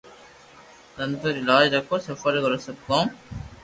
سنتو 0.95 1.27
ري 1.35 1.41
لاج 1.49 1.65
رکو 1.75 1.95
سفل 2.07 2.33
ڪرو 2.43 2.57
سب 2.65 2.75
ڪوم 2.87 3.05